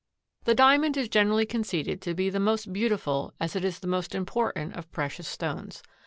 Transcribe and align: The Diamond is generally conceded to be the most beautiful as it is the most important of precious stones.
The 0.45 0.55
Diamond 0.55 0.97
is 0.97 1.07
generally 1.09 1.45
conceded 1.45 2.01
to 2.01 2.15
be 2.15 2.31
the 2.31 2.39
most 2.39 2.73
beautiful 2.73 3.35
as 3.39 3.55
it 3.55 3.63
is 3.63 3.77
the 3.77 3.85
most 3.87 4.15
important 4.15 4.73
of 4.75 4.91
precious 4.91 5.27
stones. 5.27 5.83